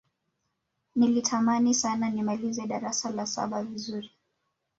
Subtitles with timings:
[0.95, 4.11] nilitamani sana nimalize darasa la saba vizuri